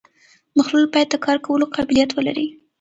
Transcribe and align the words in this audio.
مخلوط 0.57 0.87
باید 0.93 1.09
د 1.11 1.15
کار 1.25 1.37
کولو 1.45 1.65
قابلیت 1.75 2.09
ولري 2.13 2.47